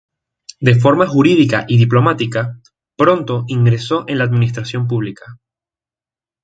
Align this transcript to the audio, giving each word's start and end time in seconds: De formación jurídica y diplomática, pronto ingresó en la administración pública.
De 0.59 0.73
formación 0.79 1.13
jurídica 1.13 1.65
y 1.67 1.77
diplomática, 1.77 2.59
pronto 2.97 3.43
ingresó 3.45 4.05
en 4.07 4.17
la 4.17 4.23
administración 4.23 4.87
pública. 4.87 5.37